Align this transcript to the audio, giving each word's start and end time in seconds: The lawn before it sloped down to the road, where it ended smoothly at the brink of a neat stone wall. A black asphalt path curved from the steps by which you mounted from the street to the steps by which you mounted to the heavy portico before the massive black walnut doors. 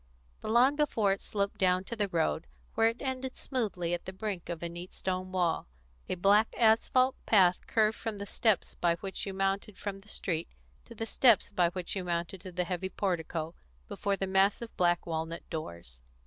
The 0.39 0.47
lawn 0.47 0.75
before 0.75 1.11
it 1.11 1.21
sloped 1.21 1.59
down 1.59 1.83
to 1.83 1.95
the 1.95 2.07
road, 2.07 2.47
where 2.73 2.87
it 2.87 3.03
ended 3.03 3.37
smoothly 3.37 3.93
at 3.93 4.05
the 4.05 4.11
brink 4.11 4.49
of 4.49 4.63
a 4.63 4.67
neat 4.67 4.95
stone 4.95 5.31
wall. 5.31 5.67
A 6.09 6.15
black 6.15 6.55
asphalt 6.57 7.13
path 7.27 7.67
curved 7.67 7.99
from 7.99 8.17
the 8.17 8.25
steps 8.25 8.73
by 8.73 8.95
which 8.95 9.27
you 9.27 9.33
mounted 9.35 9.77
from 9.77 9.99
the 9.99 10.09
street 10.09 10.47
to 10.85 10.95
the 10.95 11.05
steps 11.05 11.51
by 11.51 11.69
which 11.69 11.95
you 11.95 12.03
mounted 12.03 12.41
to 12.41 12.51
the 12.51 12.63
heavy 12.63 12.89
portico 12.89 13.53
before 13.87 14.15
the 14.15 14.25
massive 14.25 14.75
black 14.75 15.05
walnut 15.05 15.47
doors. 15.51 16.01